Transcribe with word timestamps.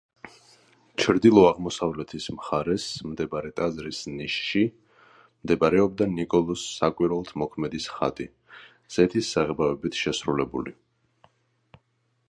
ჩრდილო-აღმოსავლეთის 1.01 2.23
მხარეს 2.37 2.85
მდებარე 3.09 3.51
ტაძრის 3.61 3.99
ნიშში 4.13 4.63
მდებარეობდა 5.03 6.09
ნიკოლოზ 6.15 6.65
საკვირველთმოქმედის 6.79 7.87
ხატი, 7.99 8.29
ზეთის 8.97 9.31
საღებავებით 9.37 10.01
შესრულებული. 10.07 10.75